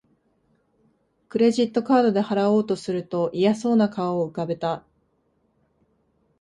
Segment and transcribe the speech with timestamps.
[1.29, 4.83] クレジットカードで払おうとすると嫌そうな顔を浮かべた